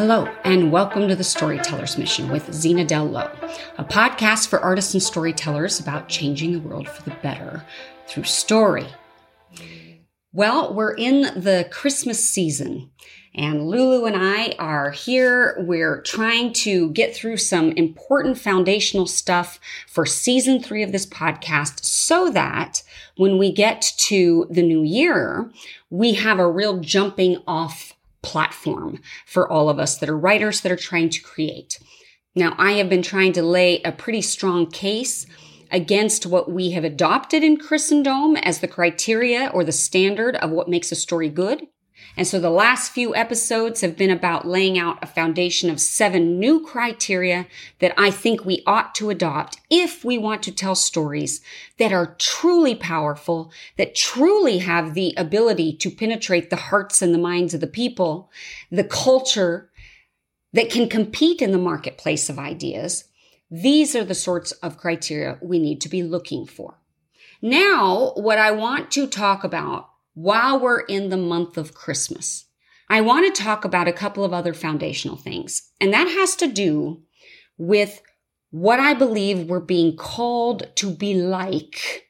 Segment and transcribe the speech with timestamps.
[0.00, 3.30] Hello, and welcome to the Storyteller's Mission with Zena Dell Lowe,
[3.76, 7.62] a podcast for artists and storytellers about changing the world for the better
[8.06, 8.86] through story.
[10.32, 12.90] Well, we're in the Christmas season,
[13.34, 15.56] and Lulu and I are here.
[15.58, 21.84] We're trying to get through some important foundational stuff for season three of this podcast
[21.84, 22.82] so that
[23.18, 25.52] when we get to the new year,
[25.90, 27.92] we have a real jumping off
[28.22, 31.78] platform for all of us that are writers that are trying to create.
[32.34, 35.26] Now, I have been trying to lay a pretty strong case
[35.70, 40.68] against what we have adopted in Christendom as the criteria or the standard of what
[40.68, 41.66] makes a story good.
[42.16, 46.38] And so the last few episodes have been about laying out a foundation of seven
[46.38, 47.46] new criteria
[47.78, 51.40] that I think we ought to adopt if we want to tell stories
[51.78, 57.18] that are truly powerful, that truly have the ability to penetrate the hearts and the
[57.18, 58.30] minds of the people,
[58.70, 59.70] the culture
[60.52, 63.04] that can compete in the marketplace of ideas.
[63.50, 66.78] These are the sorts of criteria we need to be looking for.
[67.42, 72.46] Now, what I want to talk about while we're in the month of Christmas,
[72.88, 75.70] I want to talk about a couple of other foundational things.
[75.80, 77.02] And that has to do
[77.56, 78.02] with
[78.50, 82.08] what I believe we're being called to be like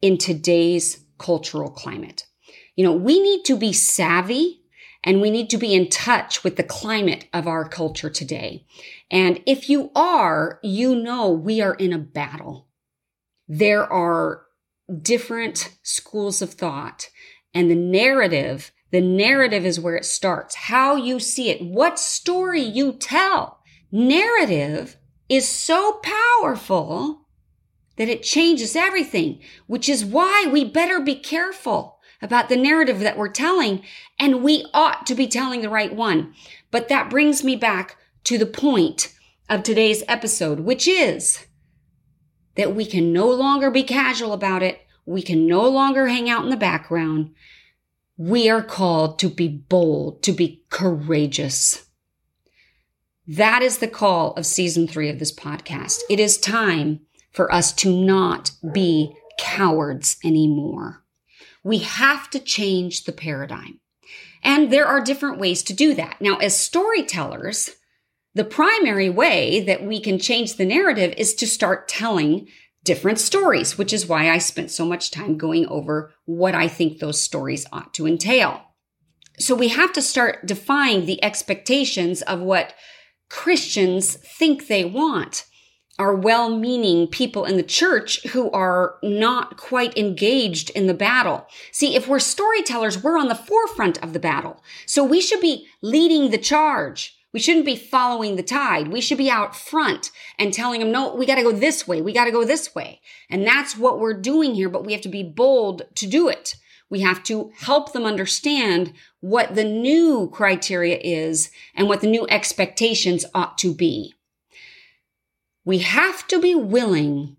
[0.00, 2.24] in today's cultural climate.
[2.76, 4.62] You know, we need to be savvy
[5.04, 8.66] and we need to be in touch with the climate of our culture today.
[9.10, 12.68] And if you are, you know we are in a battle.
[13.48, 14.42] There are
[15.02, 17.08] different schools of thought
[17.54, 20.54] and the narrative, the narrative is where it starts.
[20.54, 23.60] How you see it, what story you tell.
[23.90, 24.96] Narrative
[25.28, 27.26] is so powerful
[27.96, 33.18] that it changes everything, which is why we better be careful about the narrative that
[33.18, 33.82] we're telling.
[34.18, 36.34] And we ought to be telling the right one.
[36.70, 39.14] But that brings me back to the point
[39.48, 41.46] of today's episode, which is
[42.56, 44.80] that we can no longer be casual about it.
[45.06, 47.34] We can no longer hang out in the background.
[48.16, 51.86] We are called to be bold, to be courageous.
[53.28, 56.00] That is the call of season three of this podcast.
[56.10, 57.00] It is time
[57.32, 61.04] for us to not be cowards anymore.
[61.62, 63.80] We have to change the paradigm.
[64.42, 66.20] And there are different ways to do that.
[66.20, 67.70] Now, as storytellers,
[68.34, 72.48] the primary way that we can change the narrative is to start telling
[72.86, 76.98] different stories, which is why I spent so much time going over what I think
[76.98, 78.62] those stories ought to entail.
[79.38, 82.72] So we have to start defining the expectations of what
[83.28, 85.44] Christians think they want.
[85.98, 91.46] Are well meaning people in the church who are not quite engaged in the battle.
[91.72, 94.62] See, if we're storytellers, we're on the forefront of the battle.
[94.84, 97.16] So we should be leading the charge.
[97.36, 98.88] We shouldn't be following the tide.
[98.88, 102.00] We should be out front and telling them, no, we got to go this way.
[102.00, 103.02] We got to go this way.
[103.28, 106.56] And that's what we're doing here, but we have to be bold to do it.
[106.88, 112.26] We have to help them understand what the new criteria is and what the new
[112.30, 114.14] expectations ought to be.
[115.62, 117.36] We have to be willing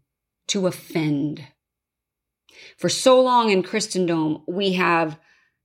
[0.49, 1.43] to offend.
[2.77, 5.19] For so long in Christendom, we have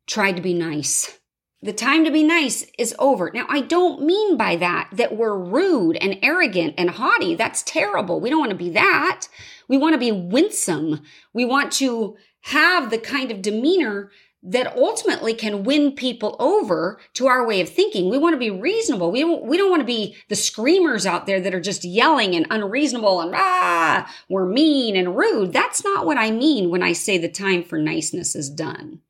[0.07, 1.19] tried to be nice
[1.63, 3.31] the time to be nice is over.
[3.33, 7.37] Now, I don't mean by that that we're rude and arrogant and haughty.
[7.37, 8.21] That's terrible.
[8.21, 9.29] We don't want to be that.
[9.69, 11.03] We want to be winsome.
[11.33, 14.11] We want to have the kind of demeanor
[14.43, 18.11] that ultimately can win people over to our way of thinking.
[18.11, 19.13] We want to be reasonable.
[19.13, 22.35] We don't, we don't want to be the screamers out there that are just yelling
[22.35, 25.53] and unreasonable and ah, we're mean and rude.
[25.53, 29.01] That's not what I mean when I say the time for niceness is done.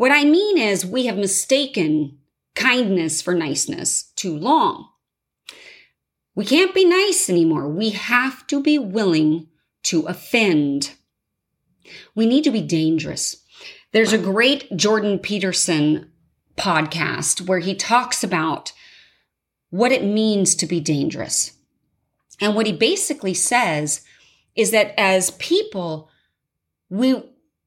[0.00, 2.20] What I mean is we have mistaken
[2.54, 4.88] kindness for niceness too long.
[6.34, 7.68] We can't be nice anymore.
[7.68, 9.48] We have to be willing
[9.82, 10.92] to offend.
[12.14, 13.44] We need to be dangerous.
[13.92, 16.10] There's a great Jordan Peterson
[16.56, 18.72] podcast where he talks about
[19.68, 21.52] what it means to be dangerous.
[22.40, 24.00] And what he basically says
[24.56, 26.08] is that as people,
[26.88, 27.22] we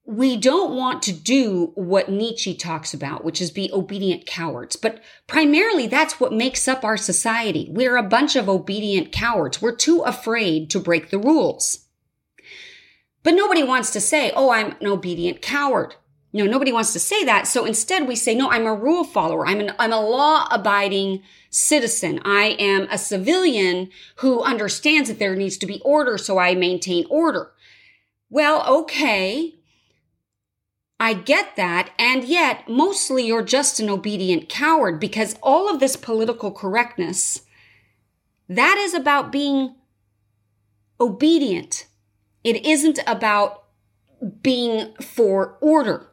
[0.06, 4.76] we don't want to do what Nietzsche talks about, which is be obedient cowards.
[4.76, 7.70] But primarily that's what makes up our society.
[7.72, 9.62] We're a bunch of obedient cowards.
[9.62, 11.86] We're too afraid to break the rules.
[13.24, 15.96] But nobody wants to say, oh, I'm an obedient coward.
[16.34, 17.48] No, nobody wants to say that.
[17.48, 19.48] So instead we say, no, I'm a rule follower.
[19.48, 22.20] I'm an, I'm a law abiding citizen.
[22.26, 26.18] I am a civilian who understands that there needs to be order.
[26.18, 27.52] So I maintain order.
[28.30, 29.60] Well, okay
[31.04, 31.90] I get that.
[32.00, 37.42] And yet, mostly you're just an obedient coward because all of this political correctness,
[38.48, 39.76] that is about being
[41.02, 41.88] obedient.
[42.46, 43.66] It isn't about
[44.42, 46.08] being for order.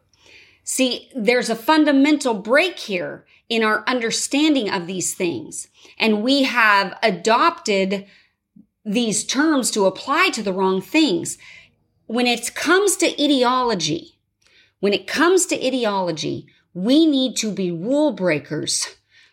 [0.64, 5.68] See, there's a fundamental break here in our understanding of these things.
[6.00, 8.06] And we have adopted
[8.84, 11.38] these terms to apply to the wrong things.
[12.06, 14.16] When it comes to ideology,
[14.80, 18.88] when it comes to ideology, we need to be rule breakers.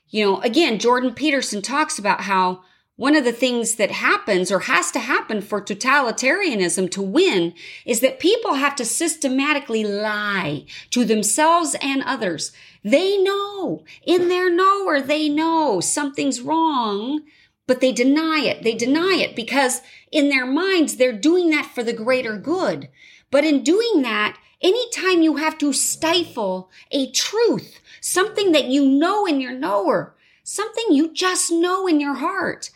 [0.09, 2.61] You know, again, Jordan Peterson talks about how
[2.95, 7.53] one of the things that happens or has to happen for totalitarianism to win
[7.85, 12.51] is that people have to systematically lie to themselves and others.
[12.83, 17.21] They know in their knower, they know something's wrong,
[17.67, 18.63] but they deny it.
[18.63, 22.89] They deny it because in their minds, they're doing that for the greater good.
[23.29, 29.25] But in doing that, anytime you have to stifle a truth, something that you know
[29.25, 32.69] in your knower, something you just know in your heart,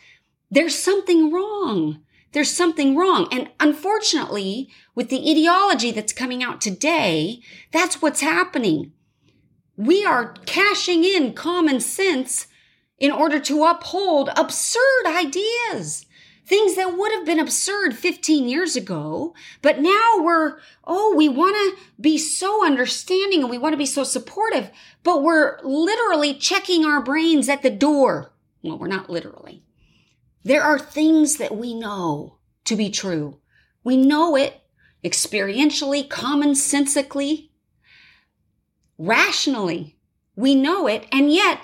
[0.50, 2.02] there's something wrong.
[2.32, 3.28] There's something wrong.
[3.30, 7.40] And unfortunately, with the ideology that's coming out today,
[7.72, 8.92] that's what's happening.
[9.76, 12.46] We are cashing in common sense
[12.98, 16.06] in order to uphold absurd ideas.
[16.44, 21.54] Things that would have been absurd 15 years ago, but now we're, oh, we want
[21.54, 24.70] to be so understanding and we want to be so supportive,
[25.04, 28.32] but we're literally checking our brains at the door.
[28.62, 29.62] Well, we're not literally.
[30.44, 33.38] There are things that we know to be true.
[33.84, 34.62] We know it
[35.04, 37.50] experientially, commonsensically,
[38.98, 39.96] rationally.
[40.36, 41.06] We know it.
[41.12, 41.60] And yet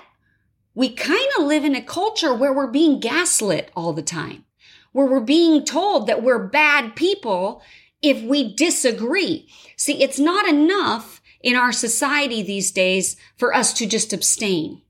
[0.73, 4.45] we kind of live in a culture where we're being gaslit all the time,
[4.91, 7.61] where we're being told that we're bad people
[8.01, 9.49] if we disagree.
[9.77, 14.81] See, it's not enough in our society these days for us to just abstain.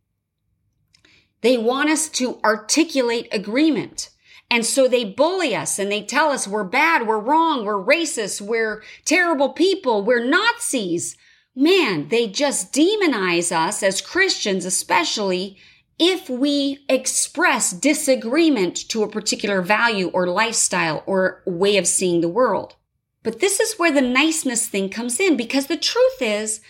[1.41, 4.09] They want us to articulate agreement.
[4.51, 8.41] And so they bully us and they tell us we're bad, we're wrong, we're racist,
[8.41, 11.15] we're terrible people, we're Nazis.
[11.55, 15.57] Man, they just demonize us as Christians, especially
[15.99, 22.29] if we express disagreement to a particular value or lifestyle or way of seeing the
[22.29, 22.75] world.
[23.21, 26.61] But this is where the niceness thing comes in because the truth is,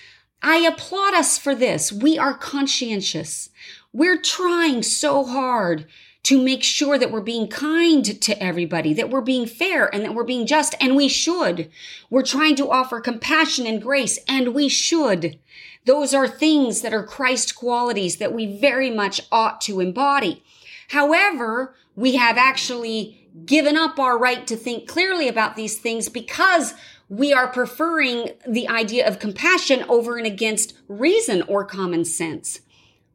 [0.42, 1.92] I applaud us for this.
[1.92, 3.50] We are conscientious.
[3.94, 5.86] We're trying so hard
[6.24, 10.14] to make sure that we're being kind to everybody, that we're being fair and that
[10.14, 11.70] we're being just, and we should.
[12.10, 15.40] We're trying to offer compassion and grace, and we should.
[15.86, 20.44] Those are things that are Christ qualities that we very much ought to embody.
[20.90, 26.74] However, we have actually given up our right to think clearly about these things because
[27.10, 32.62] we are preferring the idea of compassion over and against reason or common sense.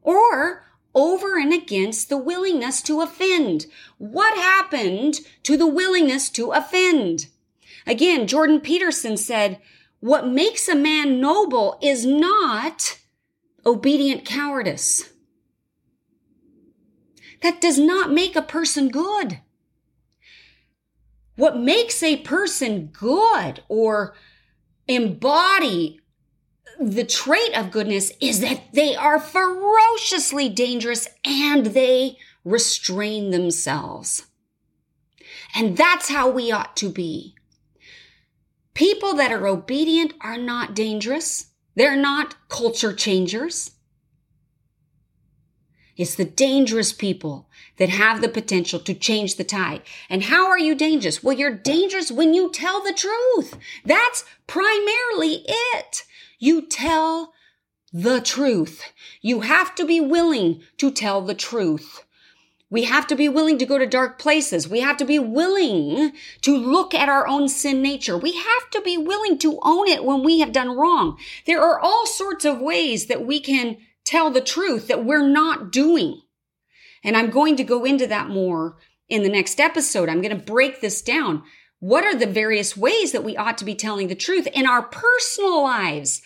[0.01, 0.63] Or
[0.93, 3.65] over and against the willingness to offend.
[3.97, 7.27] What happened to the willingness to offend?
[7.85, 9.59] Again, Jordan Peterson said,
[10.05, 12.99] what makes a man noble is not
[13.65, 15.09] obedient cowardice.
[17.41, 19.41] That does not make a person good.
[21.37, 24.13] What makes a person good or
[24.87, 25.99] embody
[26.79, 34.27] the trait of goodness is that they are ferociously dangerous and they restrain themselves.
[35.55, 37.33] And that's how we ought to be.
[38.75, 41.47] People that are obedient are not dangerous.
[41.75, 43.71] They're not culture changers.
[45.97, 49.81] It's the dangerous people that have the potential to change the tide.
[50.09, 51.23] And how are you dangerous?
[51.23, 53.57] Well, you're dangerous when you tell the truth.
[53.85, 56.03] That's primarily it.
[56.37, 57.33] You tell
[57.93, 58.83] the truth.
[59.21, 62.04] You have to be willing to tell the truth.
[62.69, 64.67] We have to be willing to go to dark places.
[64.67, 68.17] We have to be willing to look at our own sin nature.
[68.17, 71.17] We have to be willing to own it when we have done wrong.
[71.45, 75.71] There are all sorts of ways that we can tell the truth that we're not
[75.71, 76.21] doing.
[77.03, 78.77] And I'm going to go into that more
[79.09, 80.09] in the next episode.
[80.09, 81.43] I'm going to break this down.
[81.79, 84.81] What are the various ways that we ought to be telling the truth in our
[84.81, 86.23] personal lives,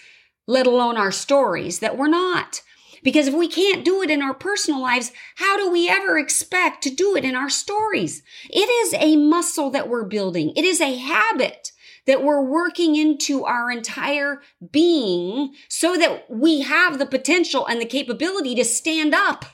[0.48, 2.62] let alone our stories that we're not?
[3.04, 6.84] Because if we can't do it in our personal lives, how do we ever expect
[6.84, 8.24] to do it in our stories?
[8.50, 10.52] It is a muscle that we're building.
[10.56, 11.72] It is a habit
[12.06, 14.42] that we're working into our entire
[14.72, 19.46] being so that we have the potential and the capability to stand up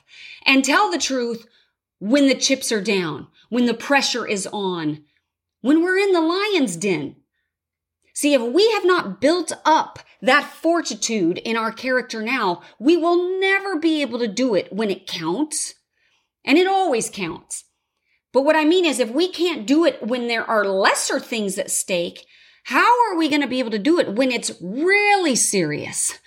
[0.46, 1.46] and tell the truth
[2.00, 5.04] when the chips are down, when the pressure is on,
[5.62, 7.16] when we're in the lion's den.
[8.16, 13.40] See, if we have not built up that fortitude in our character now, we will
[13.40, 15.76] never be able to do it when it counts.
[16.46, 17.66] And it always counts.
[18.32, 21.60] But what I mean is, if we can't do it when there are lesser things
[21.60, 22.26] at stake,
[22.64, 26.18] how are we going to be able to do it when it's really serious?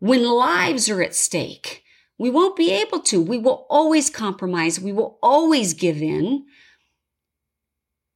[0.00, 1.84] When lives are at stake?
[2.18, 3.22] We won't be able to.
[3.22, 4.80] We will always compromise.
[4.80, 6.46] We will always give in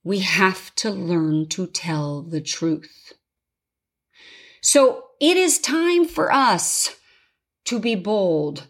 [0.05, 3.15] we have to learn to tell the truth.
[4.61, 6.97] So it is time for us
[7.65, 8.67] to be bold,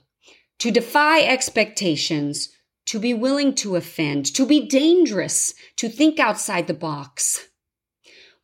[0.60, 2.50] to defy expectations,
[2.86, 7.48] to be willing to offend, to be dangerous, to think outside the box.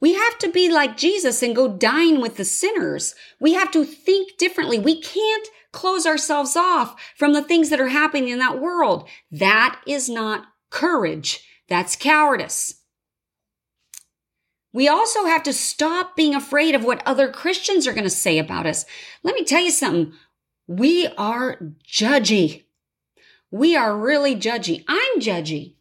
[0.00, 3.14] We have to be like Jesus and go dine with the sinners.
[3.38, 4.78] We have to think differently.
[4.78, 9.08] We can't close ourselves off from the things that are happening in that world.
[9.30, 11.46] That is not courage.
[11.68, 12.79] That's cowardice.
[14.72, 18.38] We also have to stop being afraid of what other Christians are going to say
[18.38, 18.84] about us.
[19.22, 20.12] Let me tell you something.
[20.66, 22.64] We are judgy.
[23.50, 24.84] We are really judgy.
[24.86, 25.74] I'm judgy.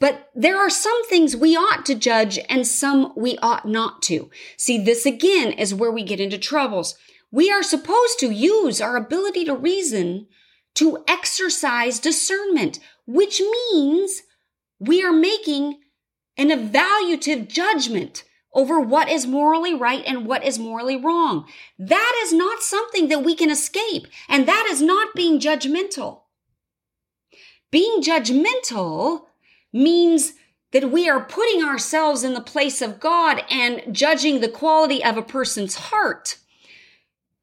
[0.00, 4.30] But there are some things we ought to judge and some we ought not to.
[4.56, 6.96] See, this again is where we get into troubles.
[7.30, 10.26] We are supposed to use our ability to reason
[10.74, 14.22] to exercise discernment, which means
[14.80, 15.78] we are making
[16.36, 21.46] an evaluative judgment over what is morally right and what is morally wrong.
[21.78, 24.06] That is not something that we can escape.
[24.28, 26.22] And that is not being judgmental.
[27.70, 29.22] Being judgmental
[29.72, 30.34] means
[30.72, 35.16] that we are putting ourselves in the place of God and judging the quality of
[35.16, 36.38] a person's heart.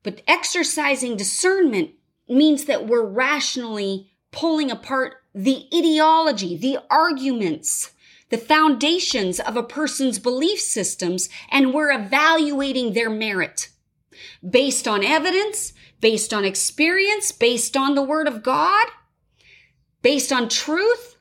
[0.04, 1.92] But exercising discernment
[2.28, 7.92] means that we're rationally pulling apart the ideology, the arguments,
[8.30, 13.70] the foundations of a person's belief systems and we're evaluating their merit
[14.48, 18.88] based on evidence, based on experience, based on the word of God,
[20.02, 21.18] based on truth.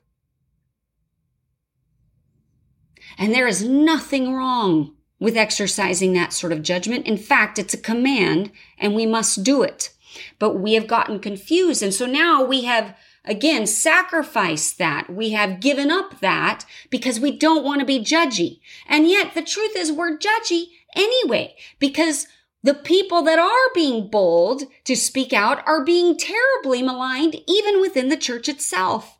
[3.17, 7.07] And there is nothing wrong with exercising that sort of judgment.
[7.07, 9.91] In fact, it's a command and we must do it.
[10.38, 11.83] But we have gotten confused.
[11.83, 15.11] And so now we have again, sacrifice that.
[15.11, 18.61] We have given up that because we don't want to be judgy.
[18.87, 22.27] And yet the truth is we're judgy anyway because
[22.63, 28.09] the people that are being bold to speak out are being terribly maligned even within
[28.09, 29.19] the church itself.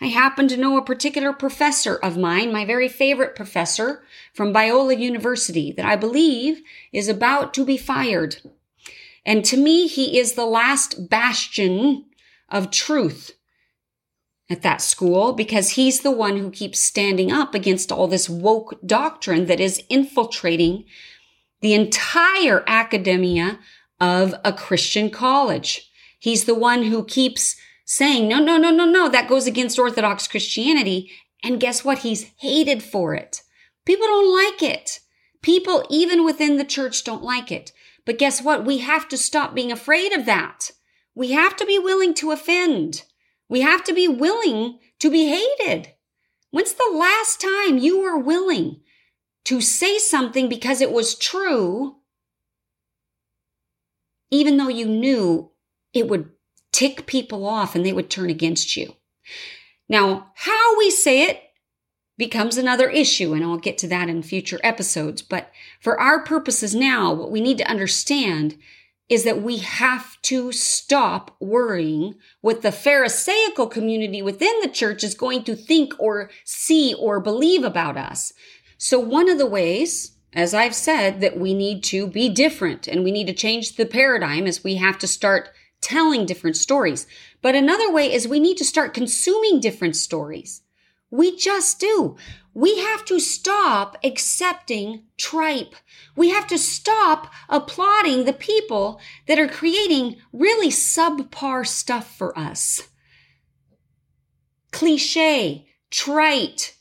[0.00, 4.02] I happen to know a particular professor of mine, my very favorite professor
[4.32, 8.36] from Biola University that I believe is about to be fired.
[9.24, 12.05] And to me, he is the last bastion
[12.48, 13.32] of truth
[14.48, 18.78] at that school because he's the one who keeps standing up against all this woke
[18.86, 20.84] doctrine that is infiltrating
[21.60, 23.58] the entire academia
[24.00, 25.90] of a Christian college.
[26.18, 30.28] He's the one who keeps saying, no, no, no, no, no, that goes against Orthodox
[30.28, 31.10] Christianity.
[31.42, 31.98] And guess what?
[31.98, 33.42] He's hated for it.
[33.84, 35.00] People don't like it.
[35.42, 37.72] People, even within the church, don't like it.
[38.04, 38.64] But guess what?
[38.64, 40.70] We have to stop being afraid of that.
[41.16, 43.04] We have to be willing to offend.
[43.48, 45.94] We have to be willing to be hated.
[46.50, 48.82] When's the last time you were willing
[49.46, 51.96] to say something because it was true,
[54.30, 55.50] even though you knew
[55.94, 56.30] it would
[56.70, 58.94] tick people off and they would turn against you?
[59.88, 61.40] Now, how we say it
[62.18, 65.22] becomes another issue, and I'll get to that in future episodes.
[65.22, 68.58] But for our purposes now, what we need to understand
[69.08, 75.14] is that we have to stop worrying what the Pharisaical community within the church is
[75.14, 78.32] going to think or see or believe about us.
[78.78, 83.04] So one of the ways, as I've said, that we need to be different and
[83.04, 87.06] we need to change the paradigm is we have to start telling different stories.
[87.42, 90.62] But another way is we need to start consuming different stories.
[91.16, 92.16] We just do.
[92.52, 95.74] We have to stop accepting tripe.
[96.14, 102.88] We have to stop applauding the people that are creating really subpar stuff for us.
[104.72, 106.76] Cliche, trite,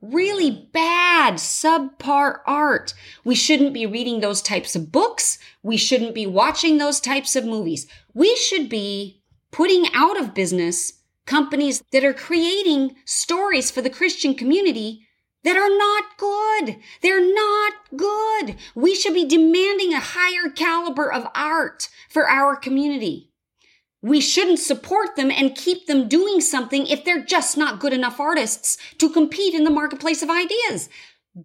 [0.00, 2.94] really bad, subpar art.
[3.24, 5.38] We shouldn't be reading those types of books.
[5.62, 7.86] We shouldn't be watching those types of movies.
[8.14, 10.97] We should be putting out of business
[11.28, 15.06] companies that are creating stories for the Christian community
[15.44, 16.78] that are not good.
[17.02, 18.56] They're not good.
[18.74, 23.30] We should be demanding a higher caliber of art for our community.
[24.02, 28.18] We shouldn't support them and keep them doing something if they're just not good enough
[28.18, 30.88] artists to compete in the marketplace of ideas.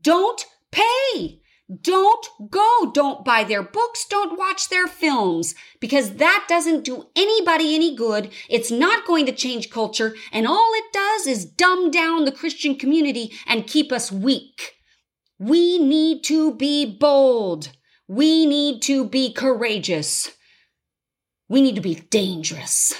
[0.01, 1.39] Don't Pay.
[1.81, 2.91] Don't go.
[2.93, 4.05] Don't buy their books.
[4.09, 8.31] Don't watch their films because that doesn't do anybody any good.
[8.49, 10.13] It's not going to change culture.
[10.31, 14.73] And all it does is dumb down the Christian community and keep us weak.
[15.39, 17.69] We need to be bold.
[18.07, 20.31] We need to be courageous.
[21.47, 22.93] We need to be dangerous.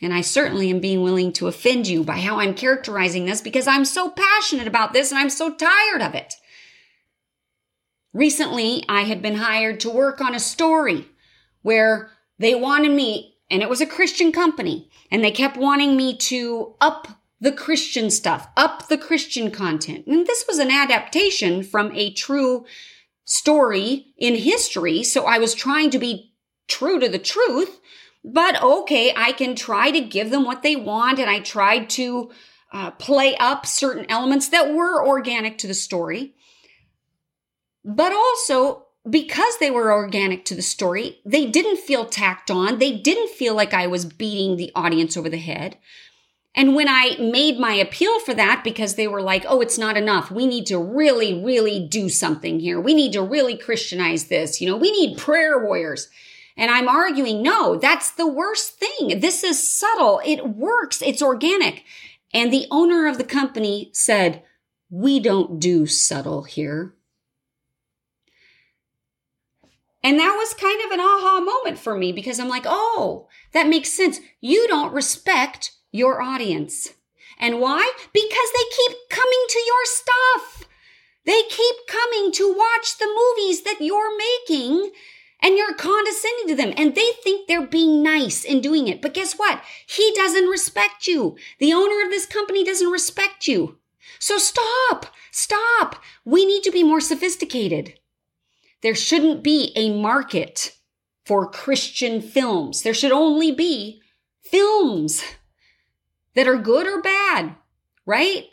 [0.00, 3.66] And I certainly am being willing to offend you by how I'm characterizing this because
[3.66, 6.34] I'm so passionate about this and I'm so tired of it.
[8.14, 11.08] Recently, I had been hired to work on a story
[11.62, 16.16] where they wanted me, and it was a Christian company, and they kept wanting me
[16.18, 17.08] to up
[17.40, 20.06] the Christian stuff, up the Christian content.
[20.06, 22.64] And this was an adaptation from a true
[23.24, 25.02] story in history.
[25.02, 26.32] So I was trying to be
[26.68, 27.80] true to the truth,
[28.24, 31.18] but okay, I can try to give them what they want.
[31.18, 32.30] And I tried to
[32.72, 36.34] uh, play up certain elements that were organic to the story.
[37.84, 42.78] But also, because they were organic to the story, they didn't feel tacked on.
[42.78, 45.76] They didn't feel like I was beating the audience over the head.
[46.54, 49.96] And when I made my appeal for that, because they were like, oh, it's not
[49.96, 50.30] enough.
[50.30, 52.80] We need to really, really do something here.
[52.80, 54.60] We need to really Christianize this.
[54.60, 56.08] You know, we need prayer warriors.
[56.56, 59.18] And I'm arguing, no, that's the worst thing.
[59.18, 60.20] This is subtle.
[60.24, 61.02] It works.
[61.02, 61.82] It's organic.
[62.32, 64.44] And the owner of the company said,
[64.88, 66.93] we don't do subtle here.
[70.04, 73.66] And that was kind of an aha moment for me because I'm like, oh, that
[73.66, 74.20] makes sense.
[74.38, 76.90] You don't respect your audience.
[77.38, 77.90] And why?
[78.12, 80.68] Because they keep coming to your stuff.
[81.24, 84.92] They keep coming to watch the movies that you're making
[85.40, 89.00] and you're condescending to them and they think they're being nice in doing it.
[89.00, 89.62] But guess what?
[89.86, 91.36] He doesn't respect you.
[91.58, 93.78] The owner of this company doesn't respect you.
[94.18, 95.96] So stop, stop.
[96.26, 97.98] We need to be more sophisticated.
[98.84, 100.76] There shouldn't be a market
[101.24, 102.82] for Christian films.
[102.82, 104.02] There should only be
[104.42, 105.24] films
[106.34, 107.56] that are good or bad,
[108.04, 108.44] right?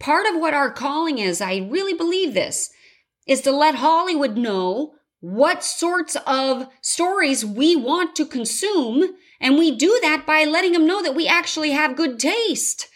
[0.00, 2.70] Part of what our calling is, I really believe this,
[3.24, 9.14] is to let Hollywood know what sorts of stories we want to consume.
[9.40, 12.88] And we do that by letting them know that we actually have good taste,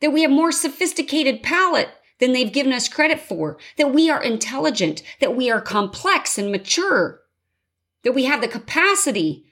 [0.00, 1.88] that we have more sophisticated palate,
[2.22, 6.52] than they've given us credit for, that we are intelligent, that we are complex and
[6.52, 7.20] mature,
[8.04, 9.44] that we have the capacity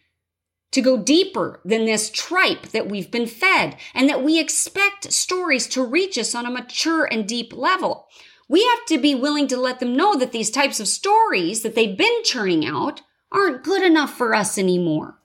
[0.71, 5.67] to go deeper than this tripe that we've been fed, and that we expect stories
[5.67, 8.07] to reach us on a mature and deep level.
[8.49, 11.75] We have to be willing to let them know that these types of stories that
[11.75, 13.03] they've been churning out
[13.33, 15.19] aren't good enough for us anymore.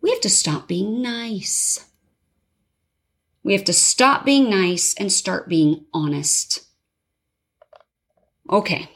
[0.00, 1.89] We have to stop being nice.
[3.42, 6.66] We have to stop being nice and start being honest.
[8.50, 8.90] Okay.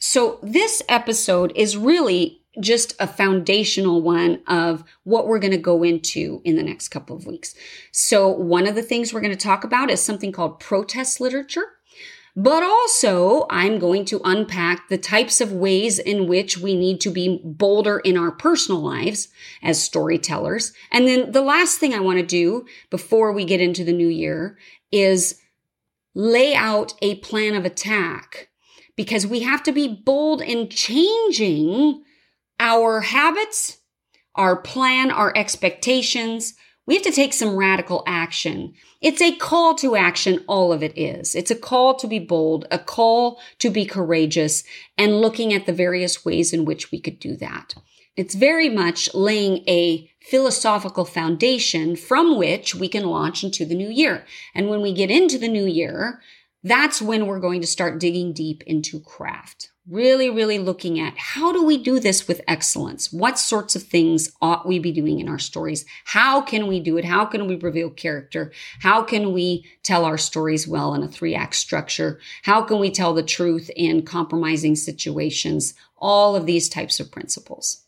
[0.00, 5.82] So this episode is really just a foundational one of what we're going to go
[5.82, 7.54] into in the next couple of weeks.
[7.92, 11.66] So one of the things we're going to talk about is something called protest literature.
[12.36, 17.10] But also, I'm going to unpack the types of ways in which we need to
[17.10, 19.28] be bolder in our personal lives
[19.62, 20.72] as storytellers.
[20.92, 24.08] And then the last thing I want to do before we get into the new
[24.08, 24.56] year
[24.92, 25.40] is
[26.14, 28.48] lay out a plan of attack
[28.96, 32.02] because we have to be bold in changing
[32.60, 33.78] our habits,
[34.34, 36.54] our plan, our expectations,
[36.88, 38.72] we have to take some radical action.
[39.02, 41.34] It's a call to action, all of it is.
[41.34, 44.64] It's a call to be bold, a call to be courageous,
[44.96, 47.74] and looking at the various ways in which we could do that.
[48.16, 53.90] It's very much laying a philosophical foundation from which we can launch into the new
[53.90, 54.24] year.
[54.54, 56.22] And when we get into the new year,
[56.64, 61.52] that's when we're going to start digging deep into craft really, really looking at how
[61.52, 63.12] do we do this with excellence?
[63.12, 65.84] What sorts of things ought we be doing in our stories?
[66.04, 67.04] How can we do it?
[67.04, 68.52] How can we reveal character?
[68.80, 72.20] How can we tell our stories well in a three act structure?
[72.42, 75.74] How can we tell the truth in compromising situations?
[75.96, 77.84] All of these types of principles.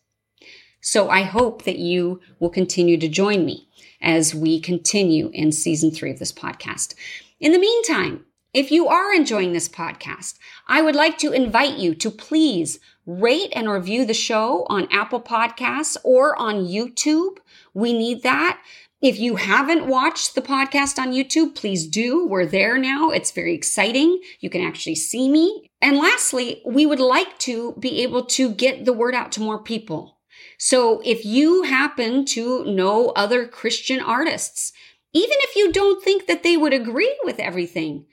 [0.80, 3.68] So I hope that you will continue to join me
[4.00, 6.94] as we continue in season three of this podcast.
[7.38, 11.94] In the meantime, if you are enjoying this podcast, I would like to invite you
[11.96, 17.38] to please rate and review the show on Apple Podcasts or on YouTube.
[17.74, 18.60] We need that.
[19.00, 22.26] If you haven't watched the podcast on YouTube, please do.
[22.26, 23.10] We're there now.
[23.10, 24.20] It's very exciting.
[24.40, 25.70] You can actually see me.
[25.80, 29.62] And lastly, we would like to be able to get the word out to more
[29.62, 30.18] people.
[30.58, 34.72] So if you happen to know other Christian artists,
[35.14, 38.04] even if you don't think that they would agree with everything,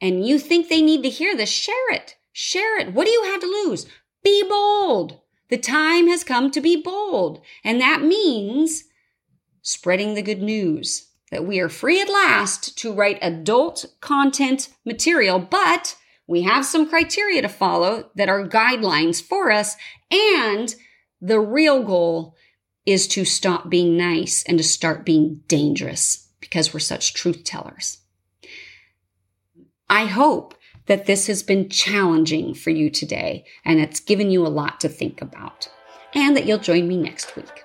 [0.00, 2.16] and you think they need to hear this, share it.
[2.32, 2.94] Share it.
[2.94, 3.86] What do you have to lose?
[4.22, 5.18] Be bold.
[5.48, 7.40] The time has come to be bold.
[7.64, 8.84] And that means
[9.62, 15.38] spreading the good news that we are free at last to write adult content material,
[15.38, 19.76] but we have some criteria to follow that are guidelines for us.
[20.10, 20.74] And
[21.20, 22.36] the real goal
[22.86, 27.99] is to stop being nice and to start being dangerous because we're such truth tellers.
[29.90, 30.54] I hope
[30.86, 34.88] that this has been challenging for you today and it's given you a lot to
[34.88, 35.68] think about,
[36.14, 37.64] and that you'll join me next week.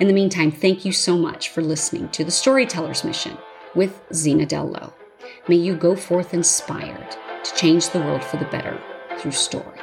[0.00, 3.36] In the meantime, thank you so much for listening to the Storyteller's Mission
[3.74, 4.94] with Zena Dell Lowe.
[5.46, 8.80] May you go forth inspired to change the world for the better
[9.18, 9.78] through story.